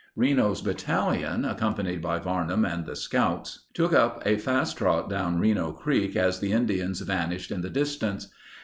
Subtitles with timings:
[0.15, 5.71] Reno's battalion, accompanied by Varnum and the scouts, took up a fast trot down Reno
[5.73, 8.29] Creek as the Indians vanished in the distance.